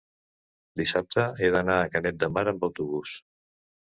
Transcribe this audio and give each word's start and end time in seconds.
dissabte 0.81 1.27
he 1.41 1.51
d'anar 1.57 1.77
a 1.83 1.93
Canet 1.97 2.19
de 2.25 2.31
Mar 2.39 2.47
amb 2.53 2.67
autobús. 2.69 3.15